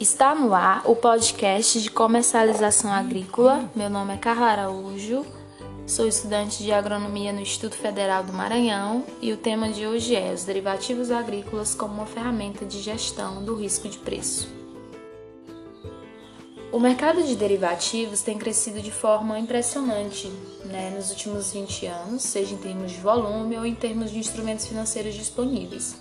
Está 0.00 0.34
no 0.34 0.54
ar 0.54 0.80
o 0.86 0.96
podcast 0.96 1.78
de 1.78 1.90
comercialização 1.90 2.90
agrícola. 2.90 3.70
Meu 3.76 3.90
nome 3.90 4.14
é 4.14 4.16
Carla 4.16 4.46
Araújo, 4.46 5.26
sou 5.86 6.08
estudante 6.08 6.62
de 6.62 6.72
agronomia 6.72 7.34
no 7.34 7.40
Instituto 7.42 7.76
Federal 7.76 8.24
do 8.24 8.32
Maranhão 8.32 9.04
e 9.20 9.30
o 9.30 9.36
tema 9.36 9.68
de 9.68 9.86
hoje 9.86 10.16
é 10.16 10.32
os 10.32 10.42
derivativos 10.42 11.10
agrícolas 11.10 11.74
como 11.74 11.92
uma 11.92 12.06
ferramenta 12.06 12.64
de 12.64 12.80
gestão 12.80 13.44
do 13.44 13.54
risco 13.54 13.90
de 13.90 13.98
preço. 13.98 14.48
O 16.72 16.80
mercado 16.80 17.22
de 17.22 17.36
derivativos 17.36 18.22
tem 18.22 18.38
crescido 18.38 18.80
de 18.80 18.90
forma 18.90 19.38
impressionante 19.38 20.32
né, 20.64 20.94
nos 20.96 21.10
últimos 21.10 21.52
20 21.52 21.84
anos, 21.84 22.22
seja 22.22 22.54
em 22.54 22.58
termos 22.58 22.90
de 22.92 23.00
volume 23.00 23.58
ou 23.58 23.66
em 23.66 23.74
termos 23.74 24.10
de 24.10 24.18
instrumentos 24.18 24.66
financeiros 24.66 25.14
disponíveis. 25.14 25.94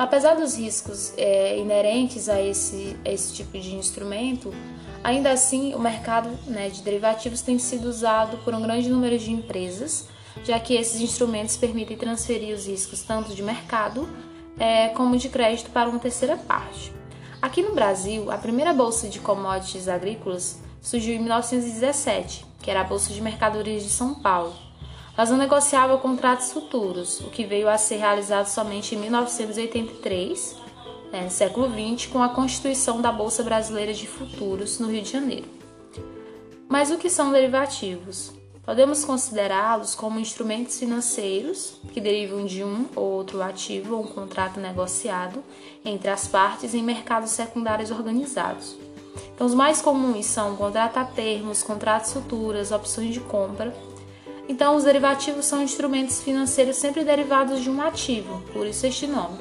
Apesar 0.00 0.34
dos 0.34 0.56
riscos 0.56 1.12
é, 1.18 1.58
inerentes 1.58 2.30
a 2.30 2.40
esse, 2.40 2.96
a 3.04 3.10
esse 3.10 3.34
tipo 3.34 3.58
de 3.58 3.74
instrumento, 3.74 4.50
ainda 5.04 5.30
assim 5.30 5.74
o 5.74 5.78
mercado 5.78 6.30
né, 6.46 6.70
de 6.70 6.80
derivativos 6.80 7.42
tem 7.42 7.58
sido 7.58 7.84
usado 7.84 8.38
por 8.38 8.54
um 8.54 8.62
grande 8.62 8.88
número 8.88 9.18
de 9.18 9.30
empresas, 9.30 10.08
já 10.42 10.58
que 10.58 10.72
esses 10.72 11.02
instrumentos 11.02 11.58
permitem 11.58 11.98
transferir 11.98 12.56
os 12.56 12.66
riscos 12.66 13.02
tanto 13.02 13.34
de 13.34 13.42
mercado 13.42 14.08
é, 14.58 14.88
como 14.88 15.18
de 15.18 15.28
crédito 15.28 15.68
para 15.68 15.90
uma 15.90 15.98
terceira 15.98 16.34
parte. 16.34 16.90
Aqui 17.42 17.60
no 17.60 17.74
Brasil, 17.74 18.30
a 18.30 18.38
primeira 18.38 18.72
bolsa 18.72 19.06
de 19.06 19.18
commodities 19.18 19.86
agrícolas 19.86 20.62
surgiu 20.80 21.16
em 21.16 21.18
1917, 21.18 22.46
que 22.62 22.70
era 22.70 22.80
a 22.80 22.84
Bolsa 22.84 23.12
de 23.12 23.20
Mercadorias 23.20 23.82
de 23.82 23.90
São 23.90 24.14
Paulo 24.14 24.69
mas 25.20 25.28
não 25.28 25.36
negociava 25.36 25.98
contratos 25.98 26.50
futuros, 26.50 27.20
o 27.20 27.28
que 27.28 27.44
veio 27.44 27.68
a 27.68 27.76
ser 27.76 27.96
realizado 27.96 28.46
somente 28.46 28.94
em 28.94 28.98
1983, 29.00 30.56
né, 31.12 31.24
no 31.24 31.30
século 31.30 31.68
XX, 31.68 32.06
com 32.10 32.22
a 32.22 32.30
constituição 32.30 33.02
da 33.02 33.12
Bolsa 33.12 33.42
Brasileira 33.42 33.92
de 33.92 34.06
Futuros 34.06 34.78
no 34.78 34.90
Rio 34.90 35.02
de 35.02 35.10
Janeiro. 35.12 35.44
Mas 36.66 36.90
o 36.90 36.96
que 36.96 37.10
são 37.10 37.30
derivativos? 37.32 38.32
Podemos 38.64 39.04
considerá-los 39.04 39.94
como 39.94 40.18
instrumentos 40.18 40.78
financeiros 40.78 41.74
que 41.92 42.00
derivam 42.00 42.46
de 42.46 42.64
um 42.64 42.86
ou 42.96 43.10
outro 43.10 43.42
ativo 43.42 43.96
ou 43.96 44.04
um 44.04 44.06
contrato 44.06 44.58
negociado 44.58 45.44
entre 45.84 46.08
as 46.08 46.26
partes 46.26 46.72
em 46.72 46.82
mercados 46.82 47.32
secundários 47.32 47.90
organizados. 47.90 48.74
Então, 49.34 49.46
os 49.46 49.52
mais 49.52 49.82
comuns 49.82 50.24
são 50.24 50.56
contrato 50.56 50.96
a 50.96 51.04
termos, 51.04 51.62
contratos 51.62 52.10
futuros, 52.10 52.72
opções 52.72 53.12
de 53.12 53.20
compra 53.20 53.76
então, 54.50 54.74
os 54.74 54.82
derivativos 54.82 55.44
são 55.44 55.62
instrumentos 55.62 56.20
financeiros 56.20 56.74
sempre 56.74 57.04
derivados 57.04 57.60
de 57.60 57.70
um 57.70 57.80
ativo, 57.80 58.42
por 58.52 58.66
isso 58.66 58.84
este 58.84 59.06
nome, 59.06 59.38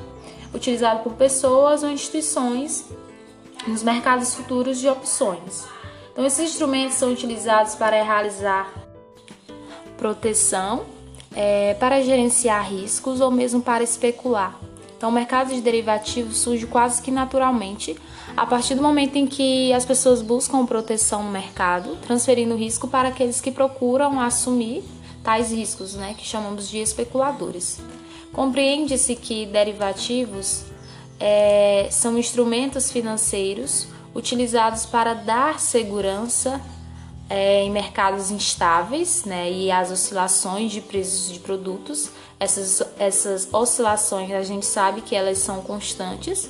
utilizado 0.53 0.99
por 0.99 1.13
pessoas 1.13 1.81
ou 1.81 1.89
instituições 1.89 2.85
nos 3.67 3.81
mercados 3.81 4.35
futuros 4.35 4.77
de 4.77 4.87
opções. 4.87 5.65
Então, 6.11 6.23
esses 6.23 6.51
instrumentos 6.51 6.97
são 6.97 7.11
utilizados 7.11 7.73
para 7.73 8.03
realizar 8.03 8.71
proteção, 9.97 10.85
é, 11.35 11.73
para 11.73 12.03
gerenciar 12.03 12.69
riscos 12.69 13.19
ou 13.19 13.31
mesmo 13.31 13.63
para 13.63 13.83
especular. 13.83 14.59
Então, 14.95 15.09
o 15.09 15.11
mercado 15.11 15.51
de 15.51 15.59
derivativos 15.59 16.37
surge 16.37 16.67
quase 16.67 17.01
que 17.01 17.09
naturalmente 17.09 17.97
a 18.37 18.45
partir 18.45 18.75
do 18.75 18.83
momento 18.83 19.15
em 19.15 19.25
que 19.25 19.73
as 19.73 19.85
pessoas 19.85 20.21
buscam 20.21 20.67
proteção 20.67 21.23
no 21.23 21.31
mercado, 21.31 21.95
transferindo 21.95 22.55
risco 22.55 22.87
para 22.87 23.09
aqueles 23.09 23.41
que 23.41 23.49
procuram 23.49 24.21
assumir 24.21 24.83
tais 25.23 25.51
riscos, 25.51 25.93
né, 25.95 26.15
que 26.17 26.25
chamamos 26.25 26.69
de 26.69 26.77
especuladores. 26.77 27.79
Compreende-se 28.33 29.15
que 29.15 29.45
derivativos 29.45 30.65
é, 31.19 31.87
são 31.91 32.17
instrumentos 32.17 32.91
financeiros 32.91 33.87
utilizados 34.13 34.85
para 34.85 35.13
dar 35.13 35.59
segurança 35.59 36.61
é, 37.29 37.63
em 37.63 37.71
mercados 37.71 38.31
instáveis 38.31 39.23
né, 39.25 39.51
e 39.51 39.71
as 39.71 39.91
oscilações 39.91 40.71
de 40.71 40.81
preços 40.81 41.31
de 41.31 41.39
produtos. 41.39 42.11
Essas, 42.39 42.81
essas 42.97 43.53
oscilações 43.53 44.31
a 44.31 44.43
gente 44.43 44.65
sabe 44.65 45.01
que 45.01 45.15
elas 45.15 45.37
são 45.39 45.61
constantes 45.61 46.49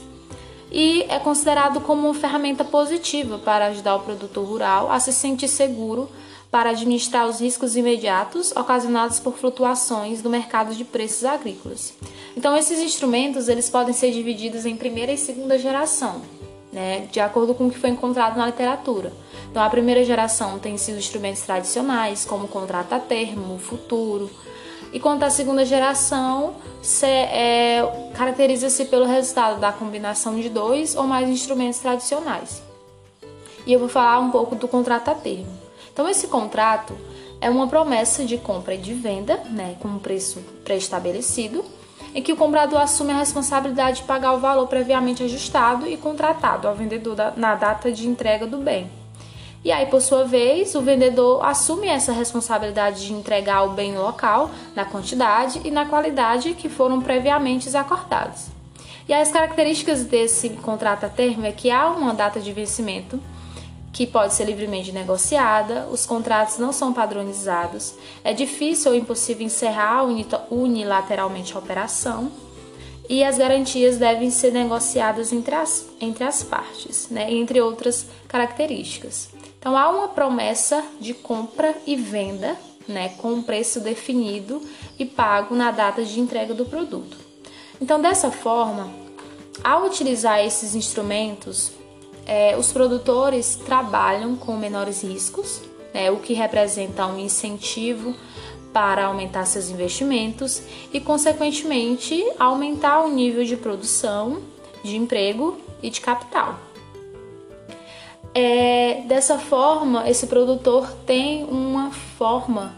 e 0.71 1.03
é 1.09 1.17
considerado 1.17 1.81
como 1.81 2.07
uma 2.07 2.13
ferramenta 2.13 2.63
positiva 2.63 3.39
para 3.39 3.67
ajudar 3.67 3.95
o 3.95 4.01
produtor 4.01 4.47
rural 4.47 4.91
a 4.91 4.99
se 4.99 5.11
sentir 5.11 5.47
seguro 5.47 6.09
para 6.51 6.71
administrar 6.71 7.27
os 7.27 7.39
riscos 7.39 7.75
imediatos 7.75 8.51
ocasionados 8.55 9.19
por 9.19 9.37
flutuações 9.37 10.21
do 10.21 10.29
mercado 10.29 10.73
de 10.73 10.83
preços 10.83 11.23
agrícolas. 11.23 11.93
Então, 12.35 12.55
esses 12.55 12.79
instrumentos 12.79 13.47
eles 13.47 13.69
podem 13.69 13.93
ser 13.93 14.11
divididos 14.11 14.65
em 14.65 14.75
primeira 14.75 15.11
e 15.11 15.17
segunda 15.17 15.59
geração, 15.59 16.21
né, 16.73 17.07
de 17.11 17.19
acordo 17.19 17.53
com 17.53 17.67
o 17.67 17.71
que 17.71 17.77
foi 17.77 17.91
encontrado 17.91 18.37
na 18.37 18.47
literatura. 18.47 19.13
Então, 19.51 19.61
a 19.61 19.69
primeira 19.69 20.03
geração 20.03 20.57
tem 20.57 20.77
sido 20.77 20.97
instrumentos 20.97 21.41
tradicionais, 21.41 22.25
como 22.25 22.47
contrato 22.47 22.93
a 22.93 22.99
termo, 22.99 23.59
futuro, 23.59 24.29
e 24.91 24.99
quanto 24.99 25.23
à 25.23 25.29
segunda 25.29 25.63
geração, 25.63 26.55
é, 27.03 27.81
caracteriza-se 28.15 28.85
pelo 28.85 29.05
resultado 29.05 29.59
da 29.59 29.71
combinação 29.71 30.39
de 30.39 30.49
dois 30.49 30.95
ou 30.95 31.03
mais 31.03 31.29
instrumentos 31.29 31.79
tradicionais. 31.79 32.61
E 33.67 33.73
eu 33.73 33.79
vou 33.79 33.89
falar 33.89 34.19
um 34.19 34.31
pouco 34.31 34.55
do 34.55 34.67
contrato 34.67 35.09
a 35.09 35.13
termo. 35.13 35.58
Então, 35.99 36.07
esse 36.07 36.27
contrato 36.27 36.97
é 37.41 37.49
uma 37.49 37.67
promessa 37.67 38.23
de 38.23 38.37
compra 38.37 38.75
e 38.75 38.77
de 38.77 38.93
venda, 38.93 39.35
né, 39.49 39.75
com 39.81 39.89
um 39.89 39.99
preço 39.99 40.39
pré-estabelecido, 40.63 41.61
em 42.15 42.23
que 42.23 42.31
o 42.31 42.37
comprador 42.37 42.79
assume 42.79 43.11
a 43.11 43.17
responsabilidade 43.17 43.97
de 43.97 44.03
pagar 44.07 44.31
o 44.31 44.39
valor 44.39 44.65
previamente 44.67 45.21
ajustado 45.23 45.85
e 45.85 45.97
contratado 45.97 46.69
ao 46.69 46.73
vendedor 46.73 47.17
na 47.35 47.53
data 47.55 47.91
de 47.91 48.07
entrega 48.07 48.47
do 48.47 48.59
bem. 48.59 48.89
E 49.61 49.73
aí, 49.73 49.87
por 49.87 50.01
sua 50.01 50.23
vez, 50.23 50.73
o 50.73 50.81
vendedor 50.81 51.43
assume 51.43 51.89
essa 51.89 52.13
responsabilidade 52.13 53.05
de 53.05 53.11
entregar 53.11 53.63
o 53.63 53.73
bem 53.73 53.91
no 53.91 54.01
local, 54.01 54.51
na 54.73 54.85
quantidade 54.85 55.59
e 55.65 55.69
na 55.69 55.85
qualidade 55.85 56.53
que 56.53 56.69
foram 56.69 57.01
previamente 57.01 57.75
acordados. 57.75 58.45
E 59.05 59.13
as 59.13 59.33
características 59.33 60.05
desse 60.05 60.51
contrato 60.51 61.03
a 61.03 61.09
termo 61.09 61.45
é 61.45 61.51
que 61.51 61.69
há 61.69 61.89
uma 61.89 62.13
data 62.13 62.39
de 62.39 62.53
vencimento 62.53 63.19
que 63.91 64.05
pode 64.05 64.33
ser 64.33 64.45
livremente 64.45 64.91
negociada, 64.91 65.87
os 65.91 66.05
contratos 66.05 66.57
não 66.57 66.71
são 66.71 66.93
padronizados, 66.93 67.95
é 68.23 68.33
difícil 68.33 68.91
ou 68.91 68.97
impossível 68.97 69.45
encerrar 69.45 70.03
unilateralmente 70.49 71.55
a 71.55 71.59
operação 71.59 72.31
e 73.09 73.23
as 73.23 73.39
garantias 73.39 73.97
devem 73.97 74.29
ser 74.29 74.51
negociadas 74.51 75.33
entre 75.33 75.55
as, 75.55 75.87
entre 75.99 76.23
as 76.23 76.43
partes, 76.43 77.09
né, 77.09 77.31
entre 77.33 77.59
outras 77.59 78.05
características. 78.27 79.29
Então 79.57 79.75
há 79.75 79.89
uma 79.89 80.09
promessa 80.09 80.83
de 80.99 81.13
compra 81.13 81.75
e 81.87 81.95
venda, 81.95 82.55
né, 82.87 83.09
com 83.17 83.33
um 83.33 83.41
preço 83.41 83.79
definido 83.79 84.61
e 84.97 85.05
pago 85.05 85.55
na 85.55 85.71
data 85.71 86.05
de 86.05 86.19
entrega 86.19 86.53
do 86.53 86.65
produto. 86.65 87.17
Então 87.81 87.99
dessa 87.99 88.29
forma, 88.29 88.93
ao 89.63 89.85
utilizar 89.85 90.39
esses 90.45 90.75
instrumentos, 90.75 91.71
é, 92.29 92.55
os 92.55 92.71
produtores 92.71 93.55
trabalham 93.55 94.35
com 94.35 94.55
menores 94.55 95.01
riscos, 95.01 95.63
né, 95.91 96.11
o 96.11 96.17
que 96.17 96.35
representa 96.35 97.07
um 97.07 97.17
incentivo 97.17 98.13
para 98.71 99.05
aumentar 99.05 99.45
seus 99.45 99.71
investimentos 99.71 100.61
e, 100.93 100.99
consequentemente, 100.99 102.23
aumentar 102.37 103.01
o 103.01 103.09
nível 103.09 103.43
de 103.43 103.57
produção, 103.57 104.43
de 104.83 104.95
emprego 104.95 105.57
e 105.81 105.89
de 105.89 105.99
capital. 106.01 106.59
É, 108.35 109.01
dessa 109.07 109.39
forma, 109.39 110.07
esse 110.07 110.27
produtor 110.27 110.87
tem 111.07 111.43
uma 111.45 111.89
forma, 111.89 112.75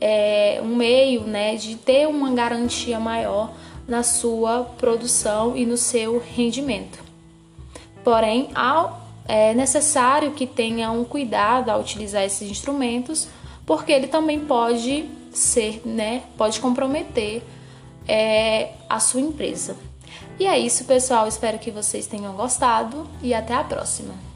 é, 0.00 0.60
um 0.62 0.76
meio 0.76 1.22
né, 1.22 1.56
de 1.56 1.74
ter 1.74 2.06
uma 2.06 2.30
garantia 2.30 3.00
maior 3.00 3.50
na 3.88 4.04
sua 4.04 4.62
produção 4.78 5.56
e 5.56 5.66
no 5.66 5.76
seu 5.76 6.22
rendimento. 6.24 7.11
Porém, 8.04 8.50
é 9.26 9.54
necessário 9.54 10.32
que 10.32 10.46
tenha 10.46 10.90
um 10.90 11.04
cuidado 11.04 11.70
ao 11.70 11.80
utilizar 11.80 12.22
esses 12.22 12.50
instrumentos, 12.50 13.28
porque 13.64 13.92
ele 13.92 14.08
também 14.08 14.40
pode 14.40 15.08
ser, 15.32 15.82
né, 15.84 16.22
pode 16.36 16.60
comprometer 16.60 17.42
é, 18.06 18.72
a 18.88 18.98
sua 19.00 19.20
empresa. 19.20 19.76
E 20.38 20.46
é 20.46 20.58
isso, 20.58 20.84
pessoal. 20.84 21.26
Espero 21.28 21.58
que 21.58 21.70
vocês 21.70 22.06
tenham 22.06 22.34
gostado 22.34 23.06
e 23.22 23.32
até 23.32 23.54
a 23.54 23.64
próxima. 23.64 24.31